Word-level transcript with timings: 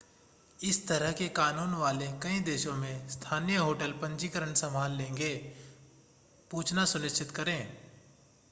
इस 0.59 0.87
तरह 0.87 1.11
के 1.11 1.27
कानून 1.29 1.73
वाले 1.73 2.07
कई 2.23 2.39
देशों 2.39 2.75
में 2.75 3.09
स्थानीय 3.09 3.57
होटल 3.57 3.91
पंजीकरण 3.91 4.53
संभाल 4.53 4.91
लेंगे 4.91 5.33
पूछना 6.51 6.85
सुनिश्चित 6.85 7.31
करें 7.31 7.59